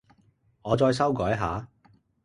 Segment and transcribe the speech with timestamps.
[0.63, 1.67] 我再修改下